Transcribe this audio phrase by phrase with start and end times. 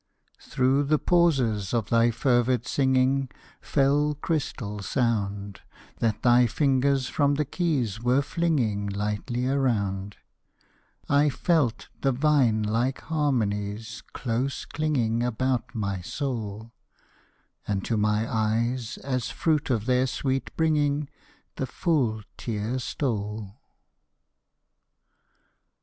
[0.39, 3.29] Through the pauses of thy fervid singing
[3.61, 5.61] Fell crystal sound
[5.99, 10.15] That thy fingers from the keys were flinging Lightly around:
[11.07, 16.71] I felt the vine like harmonies close clinging About my soul;
[17.67, 21.09] And to my eyes, as fruit of their sweet bringing,
[21.57, 23.59] The full tear stole!